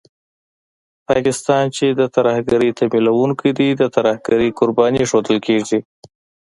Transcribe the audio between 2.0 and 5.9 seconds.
ترهګرۍ تمويلوونکی دی، د ترهګرۍ قرباني ښودل کېږي